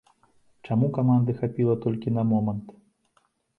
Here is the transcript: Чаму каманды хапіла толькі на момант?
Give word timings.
Чаму 0.67 0.89
каманды 0.97 1.31
хапіла 1.43 1.75
толькі 1.85 2.17
на 2.17 2.25
момант? 2.33 2.67